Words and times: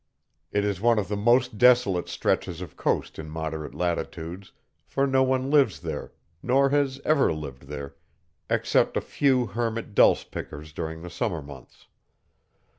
It 0.51 0.65
is 0.65 0.81
one 0.81 0.97
of 0.97 1.09
the 1.09 1.15
most 1.15 1.59
desolate 1.59 2.09
stretches 2.09 2.59
of 2.59 2.75
coast 2.75 3.19
in 3.19 3.29
moderate 3.29 3.75
latitudes, 3.75 4.51
for 4.83 5.05
no 5.05 5.21
one 5.21 5.51
lives 5.51 5.79
there, 5.81 6.11
nor 6.41 6.69
has 6.69 6.99
ever 7.05 7.31
lived 7.31 7.67
there, 7.67 7.93
except 8.49 8.97
a 8.97 9.01
few 9.01 9.45
hermit 9.45 9.93
dulce 9.93 10.23
pickers 10.23 10.73
during 10.73 11.03
the 11.03 11.11
summer 11.11 11.43
months. 11.43 11.85